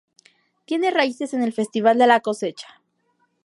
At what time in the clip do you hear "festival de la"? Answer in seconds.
1.53-2.21